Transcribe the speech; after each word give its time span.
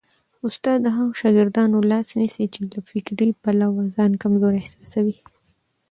استاد 0.47 0.77
د 0.83 0.87
هغو 0.97 1.11
شاګردانو 1.21 1.87
لاس 1.91 2.07
نیسي 2.19 2.45
چي 2.53 2.61
له 2.73 2.79
فکري 2.89 3.29
پلوه 3.43 3.83
ځان 3.95 4.11
کمزوري 4.21 4.59
احساسوي. 4.61 5.17